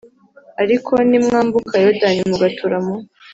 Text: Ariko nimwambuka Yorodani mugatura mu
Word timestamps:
Ariko 0.63 0.93
nimwambuka 1.09 1.73
Yorodani 1.83 2.21
mugatura 2.29 2.77
mu 2.85 2.95